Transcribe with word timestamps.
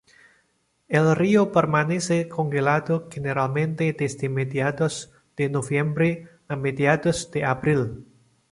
El 0.87 1.15
río 1.15 1.51
permanece 1.51 2.27
congelado 2.27 3.07
generalmente 3.11 3.93
desde 3.95 4.29
mediados 4.29 5.13
de 5.37 5.47
noviembre 5.47 6.27
a 6.47 6.55
mediados 6.55 7.29
de 7.29 7.45
abril. 7.45 8.07